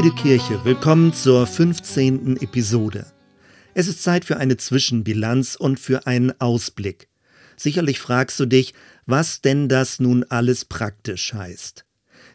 [0.00, 2.38] Fluide Kirche, willkommen zur 15.
[2.38, 3.04] Episode.
[3.74, 7.08] Es ist Zeit für eine Zwischenbilanz und für einen Ausblick.
[7.58, 8.72] Sicherlich fragst du dich,
[9.04, 11.84] was denn das nun alles praktisch heißt.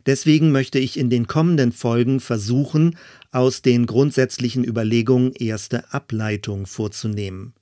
[0.05, 2.99] Deswegen möchte ich in den kommenden Folgen versuchen,
[3.31, 7.55] aus den grundsätzlichen Überlegungen erste Ableitungen vorzunehmen.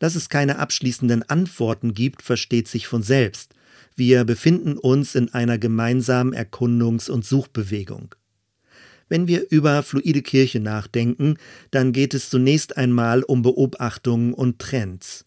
[0.00, 3.54] Dass es keine abschließenden Antworten gibt, versteht sich von selbst.
[3.94, 8.16] Wir befinden uns in einer gemeinsamen Erkundungs- und Suchbewegung.
[9.08, 11.36] Wenn wir über fluide Kirche nachdenken,
[11.70, 15.24] dann geht es zunächst einmal um Beobachtungen und Trends.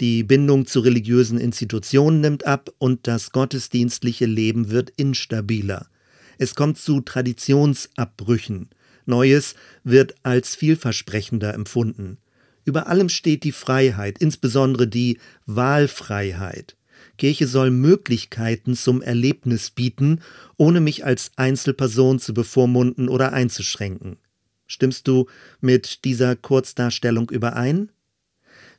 [0.00, 5.86] Die Bindung zu religiösen Institutionen nimmt ab und das gottesdienstliche Leben wird instabiler.
[6.36, 8.70] Es kommt zu Traditionsabbrüchen.
[9.06, 12.18] Neues wird als vielversprechender empfunden.
[12.64, 16.76] Über allem steht die Freiheit, insbesondere die Wahlfreiheit.
[17.16, 20.20] Kirche soll Möglichkeiten zum Erlebnis bieten,
[20.56, 24.16] ohne mich als Einzelperson zu bevormunden oder einzuschränken.
[24.66, 25.26] Stimmst du
[25.60, 27.90] mit dieser Kurzdarstellung überein?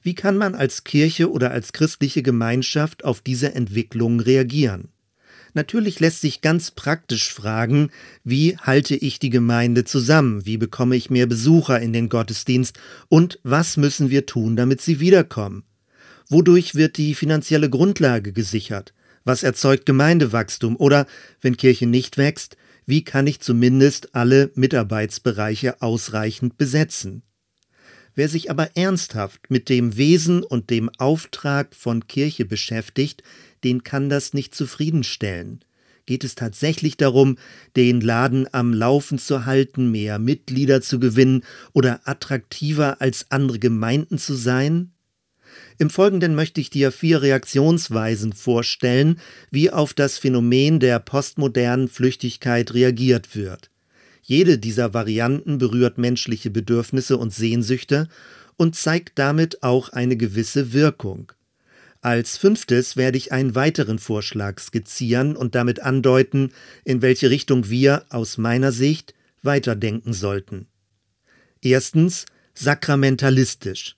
[0.02, 4.90] Wie kann man als Kirche oder als christliche Gemeinschaft auf diese Entwicklung reagieren?
[5.56, 7.90] Natürlich lässt sich ganz praktisch fragen,
[8.26, 12.78] wie halte ich die Gemeinde zusammen, wie bekomme ich mehr Besucher in den Gottesdienst
[13.08, 15.64] und was müssen wir tun, damit sie wiederkommen?
[16.28, 18.94] Wodurch wird die finanzielle Grundlage gesichert?
[19.24, 20.76] Was erzeugt Gemeindewachstum?
[20.76, 21.08] Oder,
[21.42, 27.24] wenn Kirche nicht wächst, wie kann ich zumindest alle Mitarbeitsbereiche ausreichend besetzen?
[28.16, 33.24] Wer sich aber ernsthaft mit dem Wesen und dem Auftrag von Kirche beschäftigt,
[33.64, 35.66] den kann das nicht zufriedenstellen.
[36.06, 37.38] Geht es tatsächlich darum,
[37.76, 44.18] den Laden am Laufen zu halten, mehr Mitglieder zu gewinnen oder attraktiver als andere Gemeinden
[44.18, 44.92] zu sein?
[45.78, 49.20] Im Folgenden möchte ich dir vier Reaktionsweisen vorstellen,
[49.52, 53.70] wie auf das Phänomen der postmodernen Flüchtigkeit reagiert wird.
[54.22, 58.08] Jede dieser Varianten berührt menschliche Bedürfnisse und Sehnsüchte
[58.58, 61.32] und zeigt damit auch eine gewisse Wirkung.
[62.02, 66.52] Als fünftes werde ich einen weiteren Vorschlag skizzieren und damit andeuten,
[66.84, 70.68] in welche Richtung wir aus meiner Sicht weiterdenken sollten.
[71.62, 73.98] Erstens sakramentalistisch.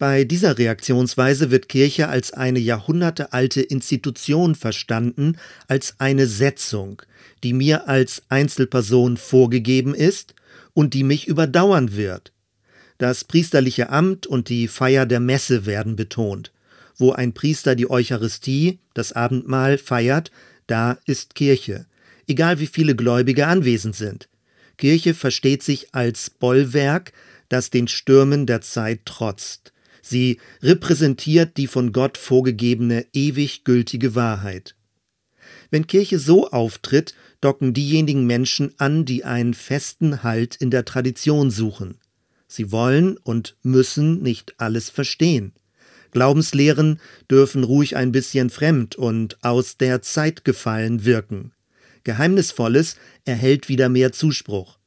[0.00, 5.36] Bei dieser Reaktionsweise wird Kirche als eine jahrhundertealte Institution verstanden,
[5.68, 7.02] als eine Setzung,
[7.44, 10.34] die mir als Einzelperson vorgegeben ist
[10.72, 12.32] und die mich überdauern wird.
[12.96, 16.50] Das priesterliche Amt und die Feier der Messe werden betont.
[16.96, 20.30] Wo ein Priester die Eucharistie, das Abendmahl, feiert,
[20.66, 21.84] da ist Kirche,
[22.26, 24.30] egal wie viele Gläubige anwesend sind.
[24.78, 27.12] Kirche versteht sich als Bollwerk,
[27.50, 29.74] das den Stürmen der Zeit trotzt.
[30.02, 34.74] Sie repräsentiert die von Gott vorgegebene ewig gültige Wahrheit.
[35.70, 41.50] Wenn Kirche so auftritt, docken diejenigen Menschen an, die einen festen Halt in der Tradition
[41.50, 41.98] suchen.
[42.48, 45.52] Sie wollen und müssen nicht alles verstehen.
[46.10, 47.00] Glaubenslehren
[47.30, 51.52] dürfen ruhig ein bisschen fremd und aus der Zeit gefallen wirken.
[52.02, 54.78] Geheimnisvolles erhält wieder mehr Zuspruch.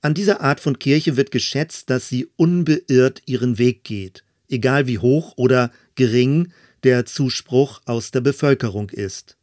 [0.00, 4.98] An dieser Art von Kirche wird geschätzt, dass sie unbeirrt ihren Weg geht, egal wie
[4.98, 6.52] hoch oder gering
[6.84, 9.36] der Zuspruch aus der Bevölkerung ist.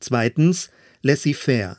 [0.00, 0.70] Zweitens,
[1.02, 1.78] laissez-faire.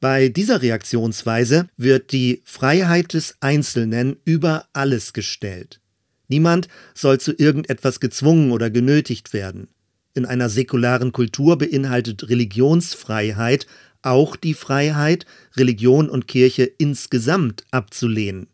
[0.00, 5.80] Bei dieser Reaktionsweise wird die Freiheit des Einzelnen über alles gestellt.
[6.28, 9.68] Niemand soll zu irgendetwas gezwungen oder genötigt werden.
[10.14, 13.66] In einer säkularen Kultur beinhaltet Religionsfreiheit
[14.02, 18.48] auch die Freiheit, Religion und Kirche insgesamt abzulehnen.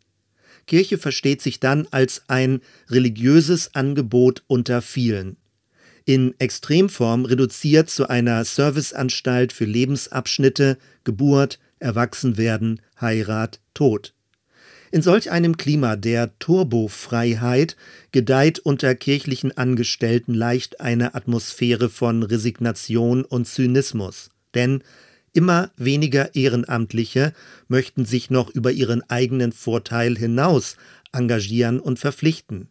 [0.71, 5.35] Kirche versteht sich dann als ein religiöses Angebot unter vielen.
[6.05, 14.13] In Extremform reduziert zu einer Serviceanstalt für Lebensabschnitte, Geburt, Erwachsenwerden, Heirat, Tod.
[14.91, 17.75] In solch einem Klima der Turbofreiheit
[18.13, 24.29] gedeiht unter kirchlichen Angestellten leicht eine Atmosphäre von Resignation und Zynismus.
[24.55, 24.85] Denn
[25.33, 27.33] immer weniger Ehrenamtliche
[27.67, 30.77] möchten sich noch über ihren eigenen Vorteil hinaus
[31.11, 32.69] engagieren und verpflichten.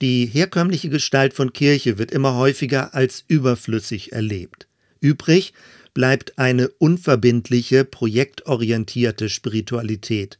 [0.00, 4.68] Die herkömmliche Gestalt von Kirche wird immer häufiger als überflüssig erlebt.
[5.00, 5.52] Übrig
[5.94, 10.38] bleibt eine unverbindliche, projektorientierte Spiritualität,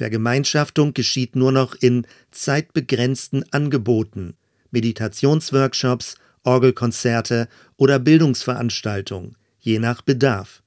[0.00, 4.34] Vergemeinschaftung geschieht nur noch in zeitbegrenzten Angeboten,
[4.70, 10.62] Meditationsworkshops, Orgelkonzerte oder Bildungsveranstaltungen, je nach Bedarf.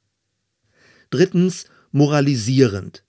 [1.14, 3.04] Drittens moralisierend.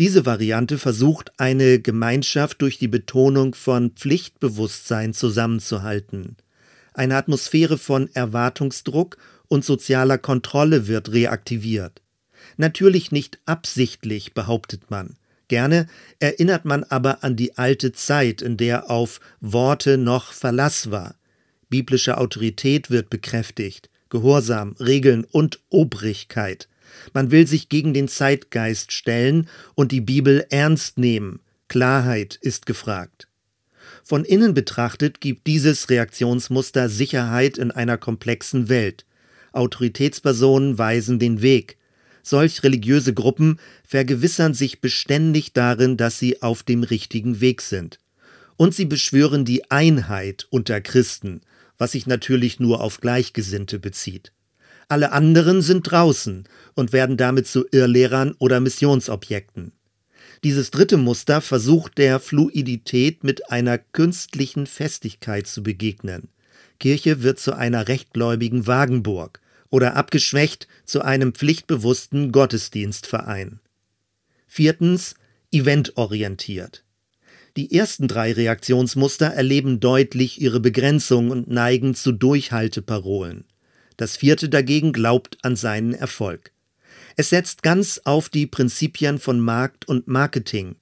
[0.00, 6.38] Diese Variante versucht, eine Gemeinschaft durch die Betonung von Pflichtbewusstsein zusammenzuhalten.
[6.92, 9.16] Eine Atmosphäre von Erwartungsdruck
[9.46, 12.02] und sozialer Kontrolle wird reaktiviert.
[12.56, 15.14] Natürlich nicht absichtlich, behauptet man.
[15.46, 15.86] Gerne
[16.18, 21.14] erinnert man aber an die alte Zeit, in der auf Worte noch Verlass war.
[21.68, 26.66] Biblische Autorität wird bekräftigt, Gehorsam, Regeln und Obrigkeit.
[27.12, 31.40] Man will sich gegen den Zeitgeist stellen und die Bibel ernst nehmen.
[31.68, 33.28] Klarheit ist gefragt.
[34.02, 39.04] Von innen betrachtet gibt dieses Reaktionsmuster Sicherheit in einer komplexen Welt.
[39.52, 41.76] Autoritätspersonen weisen den Weg.
[42.22, 47.98] Solch religiöse Gruppen vergewissern sich beständig darin, dass sie auf dem richtigen Weg sind.
[48.56, 51.40] Und sie beschwören die Einheit unter Christen,
[51.78, 54.32] was sich natürlich nur auf Gleichgesinnte bezieht.
[54.90, 59.70] Alle anderen sind draußen und werden damit zu Irrlehrern oder Missionsobjekten.
[60.42, 66.28] Dieses dritte Muster versucht der Fluidität mit einer künstlichen Festigkeit zu begegnen.
[66.80, 69.40] Kirche wird zu einer rechtgläubigen Wagenburg
[69.70, 73.60] oder abgeschwächt zu einem pflichtbewussten Gottesdienstverein.
[74.48, 75.14] Viertens,
[75.52, 76.82] eventorientiert.
[77.56, 83.44] Die ersten drei Reaktionsmuster erleben deutlich ihre Begrenzung und neigen zu Durchhalteparolen.
[84.00, 86.52] Das vierte dagegen glaubt an seinen Erfolg.
[87.16, 90.76] Es setzt ganz auf die Prinzipien von Markt und Marketing.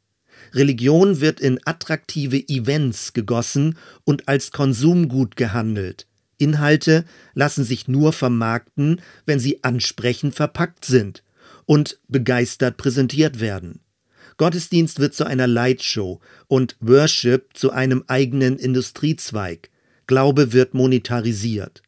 [0.55, 6.07] Religion wird in attraktive Events gegossen und als Konsumgut gehandelt.
[6.37, 7.05] Inhalte
[7.35, 11.25] lassen sich nur vermarkten, wenn sie ansprechend verpackt sind
[11.67, 13.81] und begeistert präsentiert werden.
[14.37, 19.71] Gottesdienst wird zu einer Lightshow und Worship zu einem eigenen Industriezweig.
[20.07, 21.83] Glaube wird monetarisiert.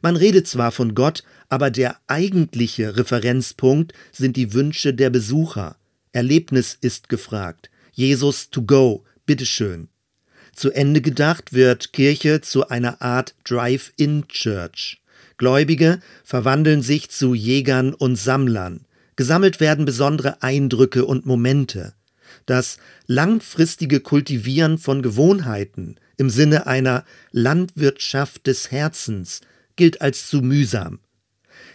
[0.00, 5.76] Man redet zwar von Gott, aber der eigentliche Referenzpunkt sind die Wünsche der Besucher.
[6.12, 7.70] Erlebnis ist gefragt.
[7.92, 9.88] Jesus to go, bitteschön.
[10.54, 15.02] Zu Ende gedacht wird Kirche zu einer Art Drive-in-Church.
[15.38, 18.86] Gläubige verwandeln sich zu Jägern und Sammlern.
[19.16, 21.94] Gesammelt werden besondere Eindrücke und Momente.
[22.46, 29.40] Das langfristige Kultivieren von Gewohnheiten im Sinne einer Landwirtschaft des Herzens
[29.76, 31.00] gilt als zu mühsam.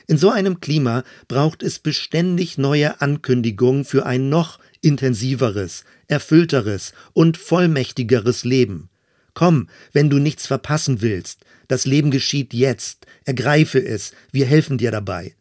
[0.07, 7.38] In so einem Klima braucht es beständig neue Ankündigungen für ein noch intensiveres, erfüllteres und
[7.38, 8.89] vollmächtigeres Leben.
[9.33, 11.45] Komm, wenn du nichts verpassen willst.
[11.67, 13.05] Das Leben geschieht jetzt.
[13.25, 14.13] Ergreife es.
[14.31, 15.35] Wir helfen dir dabei.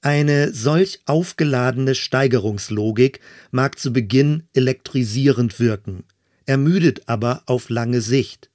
[0.00, 3.20] Eine solch aufgeladene Steigerungslogik
[3.50, 6.04] mag zu Beginn elektrisierend wirken,
[6.46, 8.50] ermüdet aber auf lange Sicht.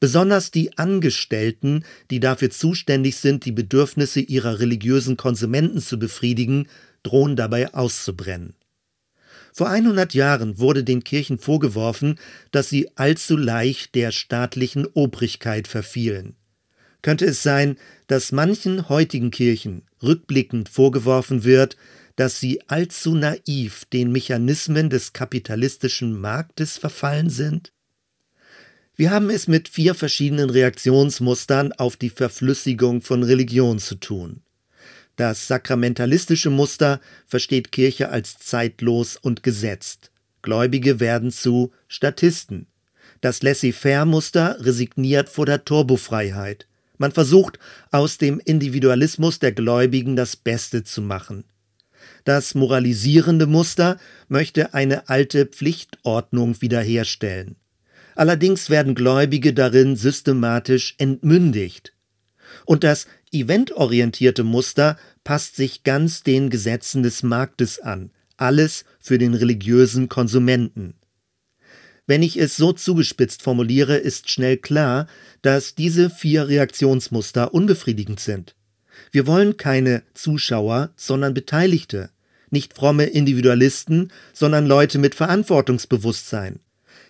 [0.00, 6.68] Besonders die Angestellten, die dafür zuständig sind, die Bedürfnisse ihrer religiösen Konsumenten zu befriedigen,
[7.02, 8.54] drohen dabei auszubrennen.
[9.52, 12.18] Vor 100 Jahren wurde den Kirchen vorgeworfen,
[12.50, 16.36] dass sie allzu leicht der staatlichen Obrigkeit verfielen.
[17.02, 17.76] Könnte es sein,
[18.06, 21.76] dass manchen heutigen Kirchen rückblickend vorgeworfen wird,
[22.16, 27.72] dass sie allzu naiv den Mechanismen des kapitalistischen Marktes verfallen sind?
[29.00, 34.42] Wir haben es mit vier verschiedenen Reaktionsmustern auf die Verflüssigung von Religion zu tun.
[35.16, 40.10] Das sakramentalistische Muster versteht Kirche als zeitlos und gesetzt.
[40.42, 42.66] Gläubige werden zu Statisten.
[43.22, 46.66] Das Laissez-faire-Muster resigniert vor der Turbofreiheit.
[46.98, 47.58] Man versucht,
[47.90, 51.44] aus dem Individualismus der Gläubigen das Beste zu machen.
[52.24, 53.96] Das moralisierende Muster
[54.28, 57.56] möchte eine alte Pflichtordnung wiederherstellen.
[58.14, 61.92] Allerdings werden Gläubige darin systematisch entmündigt.
[62.64, 69.34] Und das eventorientierte Muster passt sich ganz den Gesetzen des Marktes an, alles für den
[69.34, 70.94] religiösen Konsumenten.
[72.06, 75.06] Wenn ich es so zugespitzt formuliere, ist schnell klar,
[75.42, 78.56] dass diese vier Reaktionsmuster unbefriedigend sind.
[79.12, 82.10] Wir wollen keine Zuschauer, sondern Beteiligte,
[82.50, 86.58] nicht fromme Individualisten, sondern Leute mit Verantwortungsbewusstsein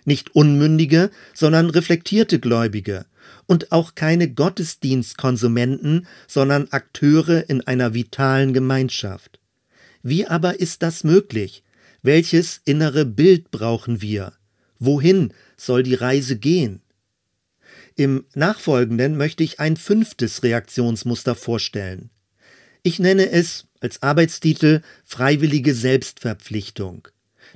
[0.04, 3.06] nicht unmündige, sondern reflektierte Gläubige
[3.46, 9.40] und auch keine Gottesdienstkonsumenten, sondern Akteure in einer vitalen Gemeinschaft.
[10.02, 11.62] Wie aber ist das möglich?
[12.02, 14.32] Welches innere Bild brauchen wir?
[14.78, 16.80] Wohin soll die Reise gehen?
[17.96, 22.10] Im Nachfolgenden möchte ich ein fünftes Reaktionsmuster vorstellen.
[22.82, 27.08] Ich nenne es als Arbeitstitel freiwillige Selbstverpflichtung.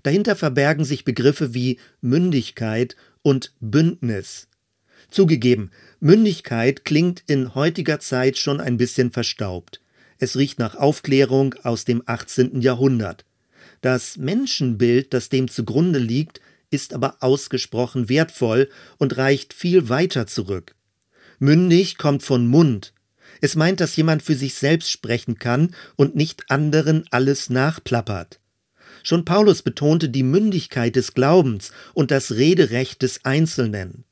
[0.05, 4.49] Dahinter verbergen sich Begriffe wie Mündigkeit und Bündnis.
[5.11, 9.81] Zugegeben, Mündigkeit klingt in heutiger Zeit schon ein bisschen verstaubt.
[10.19, 12.61] Es riecht nach Aufklärung aus dem 18.
[12.61, 13.25] Jahrhundert.
[13.81, 18.69] Das Menschenbild, das dem zugrunde liegt, ist aber ausgesprochen wertvoll
[18.99, 20.75] und reicht viel weiter zurück.
[21.39, 22.93] Mündig kommt von Mund.
[23.41, 28.39] Es meint, dass jemand für sich selbst sprechen kann und nicht anderen alles nachplappert.
[29.05, 34.05] Schon Paulus betonte die Mündigkeit des Glaubens und das Rederecht des Einzelnen.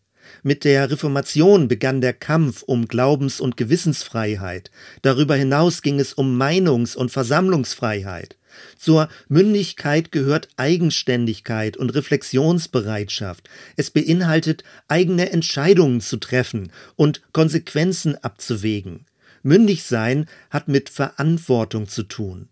[0.43, 4.71] Mit der Reformation begann der Kampf um Glaubens- und Gewissensfreiheit.
[5.01, 8.37] Darüber hinaus ging es um Meinungs- und Versammlungsfreiheit.
[8.77, 13.49] Zur Mündigkeit gehört Eigenständigkeit und Reflexionsbereitschaft.
[13.77, 19.07] Es beinhaltet, eigene Entscheidungen zu treffen und Konsequenzen abzuwägen.
[19.43, 22.49] Mündig sein hat mit Verantwortung zu tun.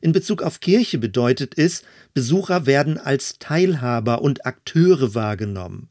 [0.00, 5.88] In Bezug auf Kirche bedeutet es, Besucher werden als Teilhaber und Akteure wahrgenommen.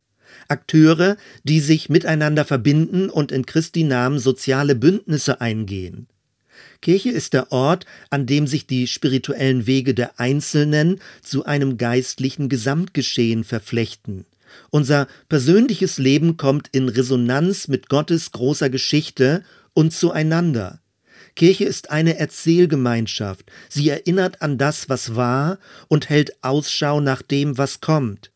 [0.47, 6.07] Akteure, die sich miteinander verbinden und in Christi Namen soziale Bündnisse eingehen.
[6.81, 12.49] Kirche ist der Ort, an dem sich die spirituellen Wege der Einzelnen zu einem geistlichen
[12.49, 14.25] Gesamtgeschehen verflechten.
[14.69, 20.79] Unser persönliches Leben kommt in Resonanz mit Gottes großer Geschichte und zueinander.
[21.35, 23.51] Kirche ist eine Erzählgemeinschaft.
[23.69, 28.31] Sie erinnert an das, was war und hält Ausschau nach dem, was kommt.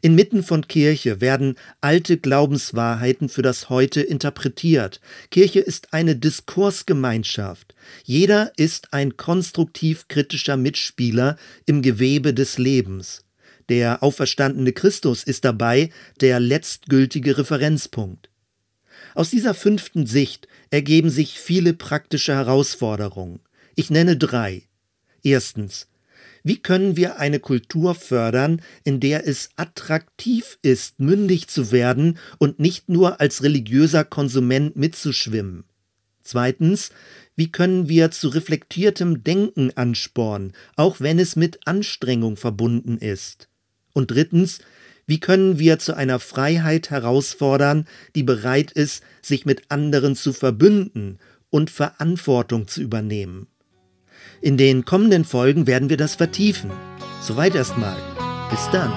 [0.00, 5.00] Inmitten von Kirche werden alte Glaubenswahrheiten für das Heute interpretiert.
[5.30, 7.74] Kirche ist eine Diskursgemeinschaft.
[8.04, 11.36] Jeder ist ein konstruktiv kritischer Mitspieler
[11.66, 13.24] im Gewebe des Lebens.
[13.68, 15.90] Der auferstandene Christus ist dabei
[16.20, 18.30] der letztgültige Referenzpunkt.
[19.18, 23.40] Aus dieser fünften Sicht ergeben sich viele praktische Herausforderungen.
[23.74, 24.62] Ich nenne drei.
[25.24, 25.88] Erstens.
[26.44, 32.60] Wie können wir eine Kultur fördern, in der es attraktiv ist, mündig zu werden und
[32.60, 35.64] nicht nur als religiöser Konsument mitzuschwimmen?
[36.22, 36.90] Zweitens,
[37.34, 43.48] wie können wir zu reflektiertem Denken anspornen, auch wenn es mit Anstrengung verbunden ist?
[43.94, 44.60] Und drittens,
[45.08, 51.18] wie können wir zu einer Freiheit herausfordern, die bereit ist, sich mit anderen zu verbünden
[51.48, 53.46] und Verantwortung zu übernehmen?
[54.42, 56.70] In den kommenden Folgen werden wir das vertiefen.
[57.22, 57.96] Soweit erstmal.
[58.50, 58.92] Bis dann.